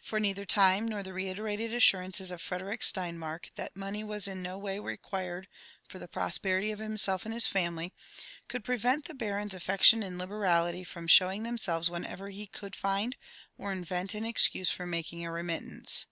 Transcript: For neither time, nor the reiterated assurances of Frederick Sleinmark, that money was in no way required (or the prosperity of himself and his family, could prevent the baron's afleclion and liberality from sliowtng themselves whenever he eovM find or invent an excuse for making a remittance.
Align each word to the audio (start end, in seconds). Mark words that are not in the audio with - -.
For 0.00 0.18
neither 0.18 0.46
time, 0.46 0.88
nor 0.88 1.02
the 1.02 1.12
reiterated 1.12 1.74
assurances 1.74 2.30
of 2.30 2.40
Frederick 2.40 2.80
Sleinmark, 2.80 3.52
that 3.56 3.76
money 3.76 4.02
was 4.02 4.26
in 4.26 4.40
no 4.42 4.56
way 4.56 4.78
required 4.78 5.48
(or 5.92 6.00
the 6.00 6.08
prosperity 6.08 6.70
of 6.70 6.78
himself 6.78 7.26
and 7.26 7.34
his 7.34 7.46
family, 7.46 7.92
could 8.48 8.64
prevent 8.64 9.04
the 9.04 9.12
baron's 9.12 9.52
afleclion 9.54 10.02
and 10.02 10.16
liberality 10.16 10.82
from 10.82 11.08
sliowtng 11.08 11.42
themselves 11.42 11.90
whenever 11.90 12.30
he 12.30 12.46
eovM 12.46 12.74
find 12.74 13.16
or 13.58 13.70
invent 13.70 14.14
an 14.14 14.24
excuse 14.24 14.70
for 14.70 14.86
making 14.86 15.26
a 15.26 15.30
remittance. 15.30 16.06